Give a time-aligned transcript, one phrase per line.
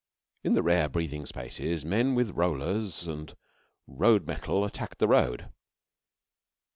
[0.43, 3.35] In the rare breathing spaces men with rollers and
[3.85, 5.51] road metal attacked the road.